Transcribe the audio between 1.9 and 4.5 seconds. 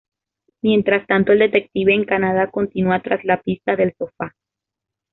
en Canadá, continúa tras la pista del sofá.